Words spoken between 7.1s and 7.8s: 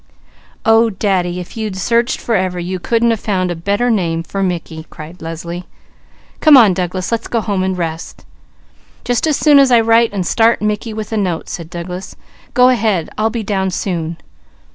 let's go home and